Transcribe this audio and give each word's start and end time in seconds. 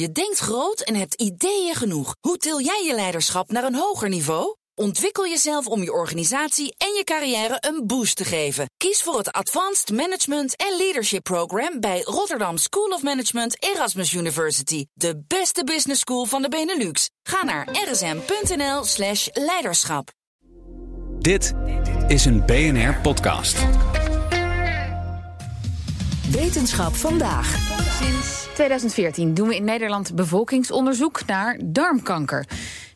Je 0.00 0.12
denkt 0.12 0.38
groot 0.38 0.80
en 0.80 0.94
hebt 0.94 1.14
ideeën 1.14 1.74
genoeg. 1.74 2.14
Hoe 2.20 2.36
til 2.36 2.60
jij 2.60 2.84
je 2.86 2.94
leiderschap 2.94 3.50
naar 3.50 3.64
een 3.64 3.74
hoger 3.74 4.08
niveau? 4.08 4.56
Ontwikkel 4.74 5.26
jezelf 5.26 5.66
om 5.66 5.82
je 5.82 5.92
organisatie 5.92 6.74
en 6.76 6.94
je 6.94 7.04
carrière 7.04 7.56
een 7.60 7.86
boost 7.86 8.16
te 8.16 8.24
geven. 8.24 8.66
Kies 8.76 9.02
voor 9.02 9.18
het 9.18 9.32
Advanced 9.32 9.90
Management 9.92 10.56
en 10.56 10.76
Leadership 10.76 11.22
Program 11.22 11.80
bij 11.80 12.00
Rotterdam 12.02 12.56
School 12.56 12.88
of 12.88 13.02
Management 13.02 13.62
Erasmus 13.62 14.12
University. 14.12 14.86
De 14.92 15.22
beste 15.26 15.64
business 15.64 16.00
school 16.00 16.24
van 16.24 16.42
de 16.42 16.48
Benelux. 16.48 17.10
Ga 17.22 17.44
naar 17.44 17.68
rsm.nl/slash 17.90 19.28
leiderschap. 19.32 20.10
Dit 21.18 21.52
is 22.06 22.24
een 22.24 22.46
BNR-podcast. 22.46 23.58
Wetenschap 26.30 26.94
vandaag. 26.94 27.56
Sinds 28.00 28.47
2014 28.58 29.34
doen 29.34 29.48
we 29.48 29.56
in 29.56 29.64
Nederland 29.64 30.14
bevolkingsonderzoek 30.14 31.26
naar 31.26 31.58
darmkanker. 31.64 32.46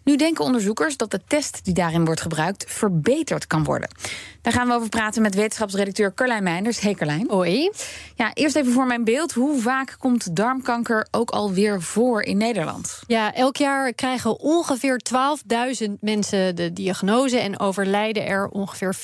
Nu 0.04 0.16
denken 0.16 0.44
onderzoekers 0.44 0.96
dat 0.96 1.10
de 1.10 1.20
test 1.26 1.64
die 1.64 1.74
daarin 1.74 2.04
wordt 2.04 2.20
gebruikt 2.20 2.64
verbeterd 2.68 3.46
kan 3.46 3.64
worden. 3.64 3.88
Daar 4.40 4.52
gaan 4.52 4.68
we 4.68 4.74
over 4.74 4.88
praten 4.88 5.22
met 5.22 5.34
wetenschapsredacteur 5.34 6.14
Carlijn 6.14 6.42
Meinders. 6.42 6.80
Hey 6.80 6.94
Carlijn. 6.94 7.26
Hoi. 7.30 7.70
Ja, 8.14 8.30
eerst 8.34 8.56
even 8.56 8.72
voor 8.72 8.86
mijn 8.86 9.04
beeld. 9.04 9.32
Hoe 9.32 9.60
vaak 9.60 9.96
komt 9.98 10.36
darmkanker 10.36 11.06
ook 11.10 11.30
alweer 11.30 11.82
voor 11.82 12.22
in 12.22 12.36
Nederland? 12.36 13.00
Ja, 13.06 13.34
elk 13.34 13.56
jaar 13.56 13.92
krijgen 13.92 14.40
ongeveer 14.40 15.00
12.000 15.86 15.92
mensen 16.00 16.56
de 16.56 16.72
diagnose 16.72 17.38
en 17.38 17.60
overlijden 17.60 18.26
er 18.26 18.48
ongeveer 18.48 18.96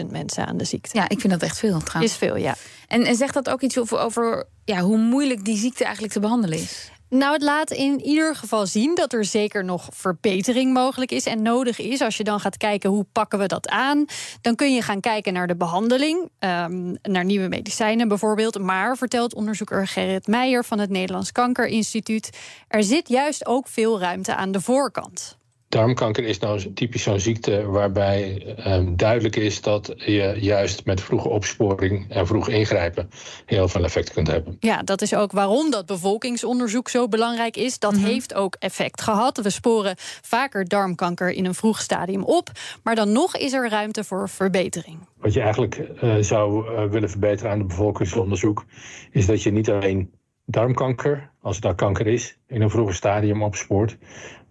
4.000 0.00 0.06
mensen 0.10 0.46
aan 0.46 0.56
de 0.56 0.64
ziekte. 0.64 0.98
Ja, 0.98 1.08
ik 1.08 1.20
vind 1.20 1.32
dat 1.32 1.42
echt 1.42 1.58
veel 1.58 1.80
trouwens. 1.80 2.12
Is 2.12 2.18
veel, 2.18 2.36
ja. 2.36 2.54
En, 2.88 3.04
en 3.04 3.16
zegt 3.16 3.34
dat 3.34 3.48
ook 3.48 3.60
iets 3.60 3.78
over, 3.78 3.98
over 3.98 4.46
ja, 4.64 4.80
hoe 4.80 4.98
moeilijk 4.98 5.44
die 5.44 5.56
ziekte 5.56 5.84
eigenlijk 5.84 6.12
te 6.12 6.20
behandelen 6.20 6.58
is? 6.58 6.90
Nou, 7.08 7.32
het 7.32 7.42
laat 7.42 7.70
in 7.70 8.00
ieder 8.00 8.36
geval 8.36 8.66
zien 8.66 8.94
dat 8.94 9.12
er 9.12 9.24
zeker 9.24 9.64
nog 9.64 9.88
verbetering 9.92 10.72
mogelijk 10.72 11.10
is 11.10 11.26
en 11.26 11.42
nodig 11.42 11.78
is. 11.78 12.00
Als 12.00 12.16
je 12.16 12.24
dan 12.24 12.40
gaat 12.40 12.56
kijken 12.56 12.90
hoe 12.90 13.06
pakken 13.12 13.38
we 13.38 13.46
dat 13.46 13.68
aan, 13.68 14.04
dan 14.40 14.54
kun 14.54 14.74
je 14.74 14.82
gaan 14.82 15.00
kijken 15.00 15.32
naar 15.32 15.46
de 15.46 15.56
behandeling, 15.56 16.30
um, 16.38 16.96
naar 17.02 17.24
nieuwe 17.24 17.48
medicijnen 17.48 18.08
bijvoorbeeld. 18.08 18.58
Maar 18.58 18.96
vertelt 18.96 19.34
onderzoeker 19.34 19.86
Gerrit 19.86 20.26
Meijer 20.26 20.64
van 20.64 20.78
het 20.78 20.90
Nederlands 20.90 21.32
Kankerinstituut, 21.32 22.38
er 22.68 22.82
zit 22.82 23.08
juist 23.08 23.46
ook 23.46 23.68
veel 23.68 24.00
ruimte 24.00 24.34
aan 24.34 24.52
de 24.52 24.60
voorkant. 24.60 25.38
Darmkanker 25.76 26.24
is 26.24 26.38
nou 26.38 26.72
typisch 26.72 27.02
zo'n 27.02 27.20
ziekte 27.20 27.66
waarbij 27.66 28.42
um, 28.66 28.96
duidelijk 28.96 29.36
is 29.36 29.60
dat 29.60 29.94
je 29.96 30.36
juist 30.40 30.84
met 30.84 31.00
vroege 31.00 31.28
opsporing 31.28 32.10
en 32.10 32.26
vroeg 32.26 32.48
ingrijpen 32.48 33.10
heel 33.46 33.68
veel 33.68 33.84
effect 33.84 34.12
kunt 34.12 34.26
hebben. 34.26 34.56
Ja, 34.60 34.82
dat 34.82 35.02
is 35.02 35.14
ook 35.14 35.32
waarom 35.32 35.70
dat 35.70 35.86
bevolkingsonderzoek 35.86 36.88
zo 36.88 37.08
belangrijk 37.08 37.56
is. 37.56 37.78
Dat 37.78 37.92
mm 37.92 37.98
-hmm. 37.98 38.06
heeft 38.06 38.34
ook 38.34 38.56
effect 38.58 39.00
gehad. 39.00 39.42
We 39.42 39.50
sporen 39.50 39.94
vaker 40.22 40.68
darmkanker 40.68 41.30
in 41.30 41.44
een 41.44 41.54
vroeg 41.54 41.80
stadium 41.80 42.22
op. 42.22 42.50
Maar 42.82 42.94
dan 42.94 43.12
nog 43.12 43.36
is 43.36 43.52
er 43.52 43.68
ruimte 43.68 44.04
voor 44.04 44.28
verbetering. 44.28 44.98
Wat 45.16 45.32
je 45.32 45.40
eigenlijk 45.40 45.80
uh, 46.02 46.16
zou 46.20 46.70
uh, 46.70 46.84
willen 46.84 47.10
verbeteren 47.10 47.52
aan 47.52 47.58
het 47.58 47.68
bevolkingsonderzoek, 47.68 48.64
is 49.10 49.26
dat 49.26 49.42
je 49.42 49.52
niet 49.52 49.70
alleen 49.70 50.10
darmkanker, 50.44 51.30
als 51.40 51.54
het 51.54 51.64
nou 51.64 51.76
kanker 51.76 52.06
is, 52.06 52.38
in 52.46 52.62
een 52.62 52.70
vroege 52.70 52.92
stadium 52.92 53.42
opspoort. 53.42 53.96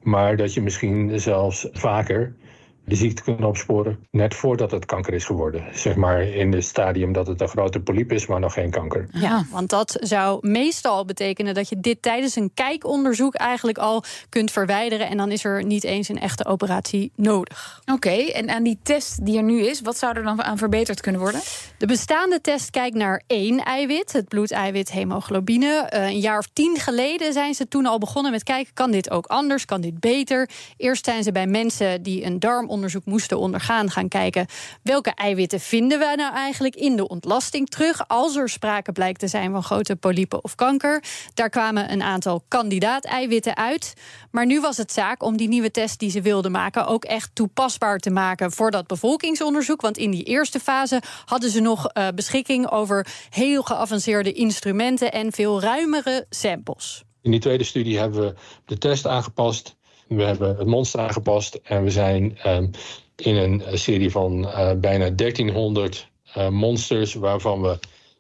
Maar 0.06 0.38
dat 0.38 0.54
je 0.54 0.62
misschien 0.62 1.20
zelfs 1.20 1.68
vaker 1.72 2.34
de 2.86 2.96
ziekte 2.96 3.24
kunt 3.24 3.44
opsporen 3.44 4.08
net 4.12 4.34
voordat 4.36 4.72
het 4.72 4.86
kanker 4.86 5.14
is 5.14 5.26
geworden. 5.26 5.64
Zeg 5.74 5.96
maar 5.96 6.22
in 6.22 6.54
het 6.54 6.66
stadium 6.66 7.14
dat 7.14 7.28
het 7.28 7.42
een 7.42 7.48
grote 7.48 7.80
polyp 7.80 8.12
is, 8.12 8.26
maar 8.28 8.40
nog 8.40 8.54
geen 8.54 8.70
kanker. 8.70 9.08
Ja, 9.12 9.46
want 9.52 9.70
dat 9.70 9.98
zou 10.00 10.48
meestal 10.48 11.06
betekenen 11.06 11.54
dat 11.54 11.70
je 11.70 11.80
dit 11.80 12.02
tijdens 12.02 12.36
een 12.36 12.52
kijkonderzoek 12.54 13.36
eigenlijk 13.36 13.78
al 13.78 14.04
kunt 14.30 14.52
verwijderen. 14.52 15.08
En 15.08 15.18
dan 15.18 15.32
is 15.32 15.44
er 15.44 15.64
niet 15.64 15.84
eens 15.84 16.10
een 16.10 16.20
echte 16.20 16.46
operatie 16.46 17.12
nodig. 17.16 17.82
Oké, 17.82 17.94
okay, 17.94 18.30
en 18.30 18.50
aan 18.50 18.64
die 18.64 18.80
test 18.84 19.26
die 19.26 19.38
er 19.38 19.44
nu 19.44 19.62
is, 19.62 19.82
wat 19.82 19.98
zou 19.98 20.18
er 20.18 20.24
dan 20.24 20.44
aan 20.44 20.58
verbeterd 20.58 21.02
kunnen 21.02 21.22
worden? 21.22 21.42
De 21.78 21.86
bestaande 21.86 22.42
test 22.42 22.70
kijkt 22.70 22.96
naar 22.96 23.24
één 23.28 23.64
eiwit, 23.64 24.12
het 24.12 24.28
bloedeiwit 24.28 24.92
hemoglobine. 24.92 25.92
Uh, 25.94 26.06
een 26.06 26.20
jaar 26.20 26.38
of 26.38 26.48
tien 26.54 26.78
geleden 26.80 27.34
zijn 27.34 27.54
ze 27.54 27.68
toen 27.68 27.86
al 27.86 27.98
begonnen 27.98 28.32
met 28.32 28.44
kijken, 28.44 28.74
kan 28.74 28.92
dit 28.92 29.10
ook 29.10 29.26
anders, 29.26 29.66
kan 29.66 29.82
dit 29.82 30.00
beter? 30.00 30.50
Eerst 30.78 31.06
zijn 31.06 31.24
ze 31.24 31.32
bij 31.32 31.48
mensen 31.48 32.04
die 32.04 32.26
een 32.26 32.40
darm 32.40 32.70
onderzoek 32.76 33.06
moesten 33.06 33.40
ondergaan, 33.40 33.90
gaan 33.90 34.08
kijken 34.08 34.46
welke 34.82 35.14
eiwitten 35.14 35.60
vinden 35.60 36.00
we 36.00 36.14
nou 36.16 36.34
eigenlijk 36.34 36.76
in 36.76 36.96
de 36.96 37.08
ontlasting 37.08 37.70
terug 37.70 38.08
als 38.08 38.36
er 38.36 38.50
sprake 38.50 38.92
blijkt 38.92 39.20
te 39.20 39.28
zijn 39.28 39.52
van 39.52 39.64
grote 39.64 39.96
polypen 39.96 40.44
of 40.44 40.56
kanker. 40.56 41.04
Daar 41.34 41.50
kwamen 41.50 41.92
een 41.92 42.02
aantal 42.02 42.44
kandidaat-eiwitten 42.48 43.58
uit. 43.58 43.94
Maar 44.32 44.46
nu 44.46 44.62
was 44.62 44.78
het 44.78 44.92
zaak 44.92 45.24
om 45.24 45.38
die 45.38 45.48
nieuwe 45.48 45.72
test 45.72 46.00
die 46.00 46.10
ze 46.10 46.22
wilden 46.22 46.52
maken 46.52 46.88
ook 46.88 47.04
echt 47.06 47.30
toepasbaar 47.34 48.00
te 48.00 48.10
maken 48.10 48.52
voor 48.52 48.72
dat 48.72 48.88
bevolkingsonderzoek. 48.88 49.82
Want 49.82 49.98
in 49.98 50.12
die 50.12 50.24
eerste 50.24 50.60
fase 50.60 51.02
hadden 51.26 51.50
ze 51.50 51.60
nog 51.60 51.90
uh, 51.94 52.08
beschikking 52.16 52.72
over 52.72 53.08
heel 53.30 53.62
geavanceerde 53.62 54.32
instrumenten 54.32 55.12
en 55.12 55.32
veel 55.32 55.62
ruimere 55.62 56.26
samples. 56.30 57.04
In 57.22 57.32
die 57.32 57.40
tweede 57.40 57.64
studie 57.64 58.00
hebben 58.00 58.22
we 58.22 58.34
de 58.66 58.78
test 58.78 59.08
aangepast. 59.08 59.76
We 60.08 60.24
hebben 60.24 60.58
het 60.58 60.68
monster 60.68 61.00
aangepast 61.00 61.60
en 61.64 61.84
we 61.84 61.90
zijn 61.90 62.38
um, 62.46 62.72
in 63.16 63.36
een 63.36 63.64
serie 63.74 64.12
van 64.12 64.40
uh, 64.40 64.72
bijna 64.74 65.10
1300 65.10 66.10
uh, 66.38 66.50
monsters, 66.50 67.14
waarvan 67.14 67.62
we 67.62 67.80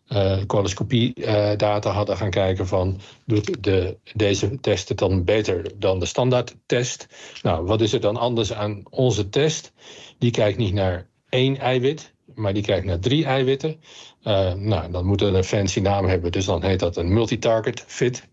uh, 0.09 0.45
coloscopie-data 0.45 1.91
hadden 1.91 2.17
gaan 2.17 2.29
kijken 2.29 2.67
van 2.67 2.99
doet 3.25 3.63
de, 3.63 3.97
deze 4.13 4.59
test 4.59 4.89
het 4.89 4.97
dan 4.97 5.23
beter 5.23 5.71
dan 5.79 5.99
de 5.99 6.05
standaardtest? 6.05 7.07
Nou, 7.41 7.65
wat 7.65 7.81
is 7.81 7.93
er 7.93 7.99
dan 8.01 8.17
anders 8.17 8.53
aan 8.53 8.83
onze 8.89 9.29
test? 9.29 9.73
Die 10.17 10.31
kijkt 10.31 10.57
niet 10.57 10.73
naar 10.73 11.07
één 11.29 11.57
eiwit, 11.57 12.13
maar 12.35 12.53
die 12.53 12.63
kijkt 12.63 12.85
naar 12.85 12.99
drie 12.99 13.25
eiwitten. 13.25 13.81
Uh, 14.23 14.53
nou, 14.53 14.91
dan 14.91 15.05
moet 15.05 15.19
het 15.19 15.33
een 15.33 15.43
fancy 15.43 15.79
naam 15.79 16.05
hebben, 16.05 16.31
dus 16.31 16.45
dan 16.45 16.63
heet 16.63 16.79
dat 16.79 16.97
een 16.97 17.13
multitarget 17.13 17.83
fit. 17.87 18.23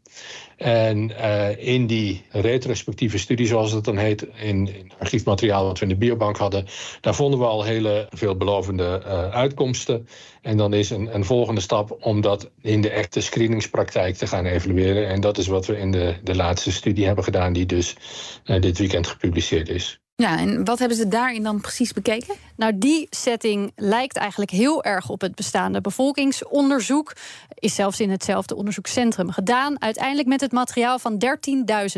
En 0.57 1.11
uh, 1.11 1.67
in 1.67 1.87
die 1.87 2.25
retrospectieve 2.31 3.19
studie, 3.19 3.47
zoals 3.47 3.73
het 3.73 3.85
dan 3.85 3.97
heet, 3.97 4.23
in, 4.23 4.69
in 4.69 4.93
archiefmateriaal 4.99 5.65
wat 5.65 5.79
we 5.79 5.85
in 5.85 5.91
de 5.91 5.97
biobank 5.97 6.37
hadden, 6.37 6.67
daar 7.01 7.15
vonden 7.15 7.39
we 7.39 7.47
al 7.47 7.65
hele 7.65 8.07
veelbelovende 8.11 9.03
uh, 9.07 9.29
uitkomsten. 9.29 10.09
En 10.43 10.57
dan 10.57 10.75
is 10.75 10.91
een, 10.91 11.25
volgende 11.25 11.61
stap 11.61 11.97
om 12.01 12.21
dat 12.21 12.51
in 12.61 12.81
de 12.81 12.91
echte 12.91 13.21
screeningspraktijk 13.21 14.17
te 14.17 14.27
gaan 14.27 14.45
evalueren. 14.45 15.09
En 15.09 15.21
dat 15.21 15.39
is 15.39 15.47
wat 15.47 15.67
we 15.67 15.79
in 15.79 15.91
de, 15.91 16.17
de 16.23 16.35
laatste 16.35 16.73
studie 16.73 17.07
hebben 17.07 17.25
gedaan, 17.25 17.53
die 17.53 17.67
dus 17.67 17.97
dit 18.45 18.79
weekend 18.79 19.07
gepubliceerd 19.07 19.69
is. 19.69 20.01
Ja, 20.17 20.39
en 20.39 20.65
wat 20.65 20.79
hebben 20.79 20.97
ze 20.97 21.09
daarin 21.09 21.43
dan 21.43 21.61
precies 21.61 21.93
bekeken? 21.93 22.35
Nou, 22.63 22.79
die 22.79 23.07
setting 23.11 23.73
lijkt 23.77 24.17
eigenlijk 24.17 24.51
heel 24.51 24.85
erg 24.85 25.09
op 25.09 25.21
het 25.21 25.35
bestaande 25.35 25.81
bevolkingsonderzoek. 25.81 27.13
Is 27.55 27.75
zelfs 27.75 28.01
in 28.01 28.11
hetzelfde 28.11 28.55
onderzoekscentrum 28.55 29.31
gedaan. 29.31 29.83
Uiteindelijk 29.83 30.29
met 30.29 30.41
het 30.41 30.53
materiaal 30.53 30.99
van 30.99 31.23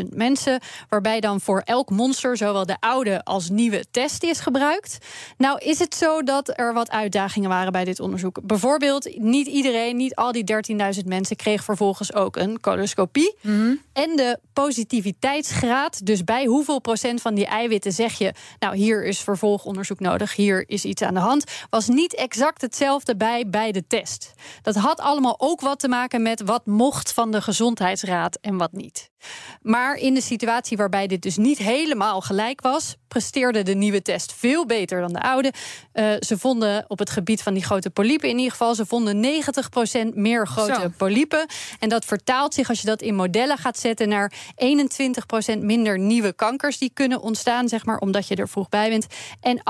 13.000 0.01 0.09
mensen. 0.09 0.59
Waarbij 0.89 1.19
dan 1.19 1.41
voor 1.41 1.61
elk 1.65 1.89
monster 1.89 2.37
zowel 2.37 2.65
de 2.65 2.77
oude 2.79 3.23
als 3.23 3.49
nieuwe 3.49 3.85
test 3.91 4.23
is 4.23 4.39
gebruikt. 4.39 4.97
Nou, 5.37 5.59
is 5.59 5.79
het 5.79 5.95
zo 5.95 6.23
dat 6.23 6.59
er 6.59 6.73
wat 6.73 6.91
uitdagingen 6.91 7.49
waren 7.49 7.71
bij 7.71 7.83
dit 7.83 7.99
onderzoek? 7.99 8.39
Bijvoorbeeld, 8.43 9.19
niet 9.19 9.47
iedereen, 9.47 9.95
niet 9.95 10.15
al 10.15 10.31
die 10.31 10.43
13.000 10.99 11.05
mensen 11.05 11.35
kreeg 11.35 11.63
vervolgens 11.63 12.13
ook 12.13 12.35
een 12.35 12.59
coloscopie. 12.59 13.35
Mm 13.41 13.51
-hmm. 13.51 13.81
En 13.93 14.15
de 14.15 14.39
positiviteitsgraad, 14.53 16.05
dus 16.05 16.23
bij 16.23 16.45
hoeveel 16.45 16.79
procent 16.79 17.21
van 17.21 17.35
die 17.35 17.45
eiwitten 17.45 17.91
zeg 17.91 18.17
je, 18.17 18.33
nou 18.59 18.75
hier 18.75 19.05
is 19.05 19.19
vervolgonderzoek 19.19 19.99
nodig, 19.99 20.35
hier 20.35 20.54
is 20.61 20.85
iets 20.85 21.01
aan 21.01 21.13
de 21.13 21.19
hand, 21.19 21.43
was 21.69 21.87
niet 21.87 22.15
exact 22.15 22.61
hetzelfde 22.61 23.15
bij 23.15 23.49
bij 23.49 23.71
de 23.71 23.87
test. 23.87 24.33
Dat 24.61 24.75
had 24.75 24.99
allemaal 24.99 25.35
ook 25.37 25.61
wat 25.61 25.79
te 25.79 25.87
maken 25.87 26.21
met 26.21 26.41
wat 26.41 26.65
mocht 26.65 27.13
van 27.13 27.31
de 27.31 27.41
gezondheidsraad 27.41 28.37
en 28.41 28.57
wat 28.57 28.71
niet. 28.71 29.09
Maar 29.61 29.95
in 29.95 30.13
de 30.13 30.21
situatie 30.21 30.77
waarbij 30.77 31.07
dit 31.07 31.21
dus 31.21 31.37
niet 31.37 31.57
helemaal 31.57 32.21
gelijk 32.21 32.61
was, 32.61 32.95
presteerde 33.07 33.63
de 33.63 33.73
nieuwe 33.73 34.01
test 34.01 34.33
veel 34.33 34.65
beter 34.65 35.01
dan 35.01 35.13
de 35.13 35.21
oude. 35.21 35.53
Uh, 35.93 36.13
ze 36.19 36.37
vonden 36.37 36.85
op 36.87 36.99
het 36.99 37.09
gebied 37.09 37.43
van 37.43 37.53
die 37.53 37.63
grote 37.63 37.89
polypen 37.89 38.29
in 38.29 38.35
ieder 38.35 38.51
geval, 38.51 38.75
ze 38.75 38.85
vonden 38.85 39.25
90% 40.11 40.13
meer 40.13 40.47
grote 40.47 40.79
Zo. 40.81 40.89
polypen. 40.97 41.45
En 41.79 41.89
dat 41.89 42.05
vertaalt 42.05 42.53
zich, 42.53 42.69
als 42.69 42.81
je 42.81 42.87
dat 42.87 43.01
in 43.01 43.15
modellen 43.15 43.57
gaat 43.57 43.79
zetten, 43.79 44.09
naar 44.09 44.33
21% 45.57 45.59
minder 45.59 45.99
nieuwe 45.99 46.33
kankers 46.33 46.77
die 46.77 46.91
kunnen 46.93 47.21
ontstaan, 47.21 47.67
zeg 47.67 47.85
maar, 47.85 47.97
omdat 47.97 48.27
je 48.27 48.35
er 48.35 48.49
vroeg 48.49 48.69
bij 48.69 48.89
bent. 48.89 49.07
En 49.41 49.61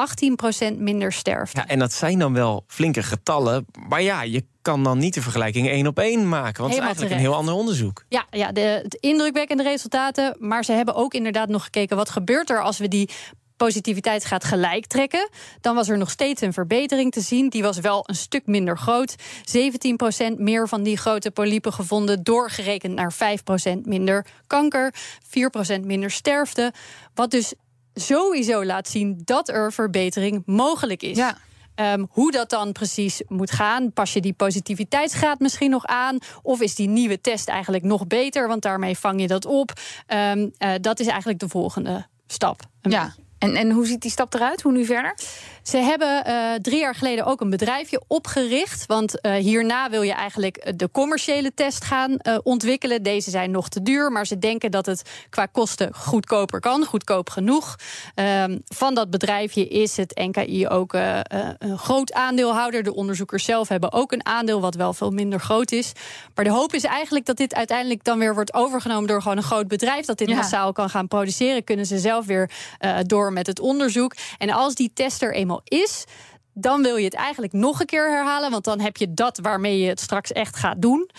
18% 0.65 0.65
minder 0.72 1.14
sterfte. 1.14 1.60
Ja, 1.60 1.68
en 1.68 1.80
dat 1.80 1.94
zijn 1.94 2.20
dan 2.20 2.34
wel 2.34 2.64
flinke 2.68 3.04
getallen. 3.04 3.66
Maar 3.90 4.02
ja, 4.02 4.22
je 4.22 4.46
kan 4.62 4.84
dan 4.84 4.98
niet 4.98 5.14
de 5.14 5.22
vergelijking 5.22 5.68
één 5.68 5.88
op 5.88 6.00
één 6.00 6.30
maken. 6.30 6.62
Want 6.62 6.70
Helemaal 6.70 6.70
het 6.70 6.74
is 6.74 6.78
eigenlijk 6.78 6.98
terecht. 6.98 7.12
een 7.14 7.30
heel 7.30 7.36
ander 7.36 7.54
onderzoek. 7.54 8.04
Ja, 8.10 8.26
ja 8.30 8.52
de, 8.52 8.80
het 8.84 8.94
indrukwekkende 8.94 9.64
resultaten. 9.64 10.36
Maar 10.40 10.64
ze 10.66 10.72
hebben 10.72 10.96
ook 10.96 11.14
inderdaad 11.14 11.50
nog 11.50 11.64
gekeken... 11.64 11.98
wat 11.98 12.10
gebeurt 12.10 12.50
er 12.50 12.62
als 12.62 12.78
we 12.78 12.88
die 12.88 13.10
positiviteit 13.58 14.26
gaat 14.26 14.44
gelijk 14.44 14.86
trekken, 14.86 15.30
dan 15.62 15.76
was 15.76 15.90
er 15.90 15.98
nog 15.98 16.10
steeds 16.10 16.42
een 16.42 16.54
verbetering 16.54 17.12
te 17.12 17.22
zien. 17.22 17.50
Die 17.50 17.64
was 17.64 17.80
wel 17.80 18.04
een 18.06 18.16
stuk 18.16 18.46
minder 18.46 18.78
groot. 18.78 19.16
17% 20.36 20.36
meer 20.38 20.68
van 20.68 20.84
die 20.84 20.98
grote 20.98 21.32
polypen 21.32 21.74
gevonden, 21.74 22.24
doorgerekend 22.24 22.94
naar 22.94 23.14
5% 23.14 23.82
minder 23.82 24.26
kanker, 24.48 24.94
4% 25.78 25.82
minder 25.82 26.12
sterfte. 26.12 26.74
Wat 27.14 27.32
dus 27.32 27.54
sowieso 27.96 28.66
laat 28.66 28.88
zien 28.88 29.22
dat 29.24 29.50
er 29.50 29.74
verbetering 29.74 30.44
mogelijk 30.46 31.04
is. 31.04 31.18
Ja. 31.18 31.38
Um, 31.76 32.08
hoe 32.10 32.32
dat 32.32 32.50
dan 32.50 32.72
precies 32.72 33.22
moet 33.28 33.52
gaan. 33.52 33.94
Pas 33.94 34.14
je 34.14 34.22
die 34.22 34.34
positiviteitsgraad 34.34 35.40
misschien 35.40 35.70
nog 35.70 35.86
aan? 35.86 36.18
Of 36.42 36.62
is 36.62 36.76
die 36.76 36.88
nieuwe 36.88 37.22
test 37.22 37.48
eigenlijk 37.48 37.84
nog 37.84 38.08
beter? 38.08 38.48
Want 38.48 38.62
daarmee 38.62 38.98
vang 38.98 39.22
je 39.22 39.28
dat 39.28 39.46
op. 39.46 39.72
Um, 40.08 40.52
uh, 40.60 40.72
dat 40.82 41.00
is 41.00 41.08
eigenlijk 41.08 41.40
de 41.40 41.50
volgende 41.50 42.06
stap. 42.28 42.60
Ja. 42.82 43.16
En, 43.38 43.56
en 43.56 43.72
hoe 43.72 43.86
ziet 43.86 44.02
die 44.02 44.12
stap 44.12 44.34
eruit? 44.34 44.62
Hoe 44.62 44.72
nu 44.72 44.86
verder? 44.86 45.18
Ze 45.66 45.78
hebben 45.78 46.24
uh, 46.28 46.54
drie 46.62 46.80
jaar 46.80 46.96
geleden 46.96 47.26
ook 47.26 47.42
een 47.42 47.50
bedrijfje 47.50 48.02
opgericht. 48.08 48.86
Want 48.86 49.20
uh, 49.22 49.34
hierna 49.34 49.90
wil 49.90 50.02
je 50.02 50.14
eigenlijk 50.14 50.74
de 50.80 50.92
commerciële 50.92 51.54
test 51.54 51.84
gaan 51.84 52.12
uh, 52.12 52.38
ontwikkelen. 52.44 53.04
Deze 53.04 53.30
zijn 53.30 53.52
nog 53.52 53.70
te 53.70 53.82
duur, 53.82 54.12
maar 54.12 54.28
ze 54.28 54.40
denken 54.40 54.72
dat 54.72 54.86
het 54.86 55.02
qua 55.30 55.46
kosten 55.46 55.94
goedkoper 55.94 56.60
kan. 56.60 56.86
Goedkoop 56.86 57.30
genoeg. 57.30 57.76
Um, 58.16 58.62
van 58.66 58.96
dat 58.96 59.10
bedrijfje 59.10 59.68
is 59.68 59.98
het 59.98 60.16
NKI 60.16 60.68
ook 60.68 60.94
een 60.94 61.78
groot 61.78 62.14
aandeelhouder. 62.14 62.84
De 62.84 62.96
onderzoekers 62.96 63.44
zelf 63.46 63.68
hebben 63.68 63.92
ook 63.92 64.12
een 64.12 64.26
aandeel, 64.26 64.62
wat 64.62 64.76
wel 64.76 64.94
veel 64.94 65.12
minder 65.12 65.40
groot 65.40 65.72
is. 65.72 65.92
Maar 66.36 66.46
de 66.46 66.52
hoop 66.52 66.74
is 66.74 66.84
eigenlijk 66.84 67.26
dat 67.26 67.38
dit 67.38 67.56
uiteindelijk 67.56 68.04
dan 68.04 68.20
weer 68.20 68.34
wordt 68.34 68.54
overgenomen 68.54 69.08
door 69.08 69.22
gewoon 69.22 69.38
een 69.38 69.44
groot 69.44 69.68
bedrijf. 69.68 70.06
Dat 70.06 70.18
dit 70.18 70.30
ja. 70.30 70.36
massaal 70.36 70.72
kan 70.72 70.90
gaan 70.90 71.08
produceren. 71.08 71.64
Kunnen 71.64 71.86
ze 71.86 72.00
zelf 72.00 72.26
weer 72.26 72.50
door 73.06 73.34
met 73.34 73.48
het 73.48 73.60
onderzoek. 73.60 74.16
En 74.38 74.50
als 74.50 74.76
die 74.76 74.92
test 74.94 75.22
er 75.22 75.34
is, 75.64 76.06
dan 76.54 76.82
wil 76.82 76.96
je 76.96 77.06
het 77.06 77.14
eigenlijk 77.14 77.54
nog 77.54 77.80
een 77.80 77.86
keer 77.86 78.10
herhalen. 78.10 78.52
Want 78.52 78.64
dan 78.64 78.80
heb 78.80 78.98
je 78.98 79.14
dat 79.14 79.40
waarmee 79.42 79.80
je 79.80 79.90
het 79.90 80.00
straks 80.00 80.32
echt 80.32 80.56
gaat 80.56 80.82
doen. 80.82 81.10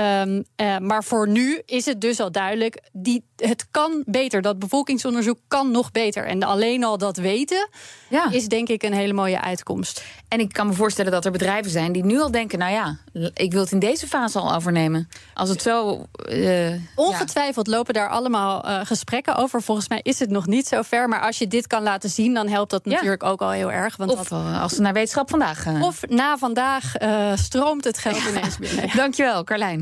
Um, 0.00 0.44
uh, 0.56 0.78
maar 0.78 1.04
voor 1.04 1.28
nu 1.28 1.62
is 1.66 1.86
het 1.86 2.00
dus 2.00 2.20
al 2.20 2.32
duidelijk, 2.32 2.82
die, 2.92 3.24
het 3.36 3.66
kan 3.70 4.02
beter. 4.06 4.42
Dat 4.42 4.58
bevolkingsonderzoek 4.58 5.38
kan 5.48 5.70
nog 5.70 5.90
beter. 5.90 6.26
En 6.26 6.42
alleen 6.42 6.84
al 6.84 6.98
dat 6.98 7.16
weten 7.16 7.68
ja. 8.08 8.30
is 8.30 8.48
denk 8.48 8.68
ik 8.68 8.82
een 8.82 8.92
hele 8.92 9.12
mooie 9.12 9.40
uitkomst. 9.40 10.04
En 10.28 10.40
ik 10.40 10.52
kan 10.52 10.66
me 10.66 10.72
voorstellen 10.72 11.12
dat 11.12 11.24
er 11.24 11.30
bedrijven 11.30 11.70
zijn 11.70 11.92
die 11.92 12.04
nu 12.04 12.20
al 12.20 12.30
denken... 12.30 12.58
nou 12.58 12.72
ja, 12.72 12.98
ik 13.34 13.52
wil 13.52 13.60
het 13.60 13.72
in 13.72 13.78
deze 13.78 14.06
fase 14.06 14.38
al 14.38 14.54
overnemen. 14.54 15.08
Als 15.34 15.48
het 15.48 15.62
zo... 15.62 16.06
Uh, 16.28 16.72
Ongetwijfeld 16.94 17.66
ja. 17.66 17.72
lopen 17.72 17.94
daar 17.94 18.08
allemaal 18.08 18.68
uh, 18.68 18.80
gesprekken 18.84 19.36
over. 19.36 19.62
Volgens 19.62 19.88
mij 19.88 20.00
is 20.02 20.18
het 20.18 20.30
nog 20.30 20.46
niet 20.46 20.66
zo 20.66 20.82
ver. 20.82 21.08
Maar 21.08 21.20
als 21.20 21.38
je 21.38 21.48
dit 21.48 21.66
kan 21.66 21.82
laten 21.82 22.10
zien, 22.10 22.34
dan 22.34 22.48
helpt 22.48 22.70
dat 22.70 22.84
natuurlijk 22.84 23.22
ja. 23.22 23.28
ook 23.28 23.42
al 23.42 23.50
heel 23.50 23.72
erg. 23.72 23.96
Want 23.96 24.10
of 24.10 24.32
als 24.32 24.72
ze 24.72 24.80
naar 24.80 24.92
wetenschap 24.92 25.30
vandaag... 25.30 25.66
Of 25.82 26.00
na 26.08 26.38
vandaag 26.38 26.92
stroomt 27.34 27.84
het 27.84 27.98
geld 27.98 28.22
ineens 28.30 28.58
binnen. 28.58 28.90
Dankjewel, 28.96 29.44
Carlijn. 29.44 29.81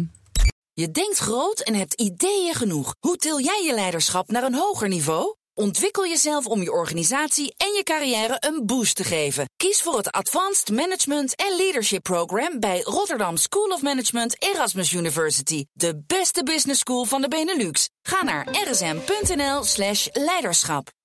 Je 0.73 0.91
denkt 0.91 1.19
groot 1.19 1.61
en 1.61 1.75
hebt 1.75 2.01
ideeën 2.01 2.55
genoeg. 2.55 2.95
Hoe 2.99 3.17
til 3.17 3.41
jij 3.41 3.63
je 3.65 3.75
leiderschap 3.75 4.31
naar 4.31 4.43
een 4.43 4.55
hoger 4.55 4.89
niveau? 4.89 5.35
Ontwikkel 5.55 6.07
jezelf 6.07 6.47
om 6.47 6.63
je 6.63 6.73
organisatie 6.73 7.55
en 7.57 7.73
je 7.73 7.83
carrière 7.83 8.37
een 8.41 8.67
boost 8.67 8.97
te 8.97 9.05
geven. 9.05 9.49
Kies 9.57 9.83
voor 9.83 9.97
het 9.97 10.11
Advanced 10.11 10.71
Management 10.71 11.35
en 11.35 11.57
Leadership 11.57 12.03
Program 12.03 12.61
bij 12.61 12.81
Rotterdam 12.81 13.37
School 13.37 13.69
of 13.69 13.83
Management 13.83 14.43
Erasmus 14.43 14.93
University. 14.93 15.65
De 15.73 16.03
beste 16.07 16.43
business 16.43 16.81
school 16.81 17.05
van 17.05 17.21
de 17.21 17.29
Benelux. 17.29 17.89
Ga 18.03 18.23
naar 18.23 18.49
rsm.nl 18.69 19.65
slash 19.65 20.09
leiderschap. 20.13 21.00